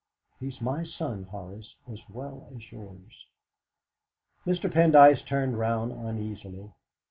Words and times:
"He 0.39 0.47
is 0.47 0.59
my 0.61 0.83
son, 0.83 1.25
Horace, 1.25 1.75
as 1.87 1.99
well 2.09 2.49
as 2.55 2.71
yours." 2.71 3.27
Mr. 4.47 4.67
Pendyce 4.67 5.21
turned 5.27 5.59
round 5.59 5.91
uneasily. 5.91 6.73